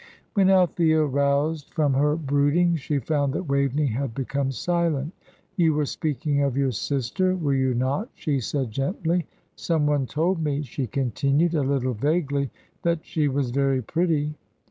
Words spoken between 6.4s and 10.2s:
of your sister, were you not?" she said, gently. "Some one